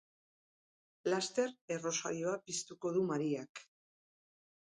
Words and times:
Laster 1.13 1.51
errosarioa 1.75 2.33
piztuko 2.47 2.93
du 2.95 3.05
Mariak. 3.13 3.65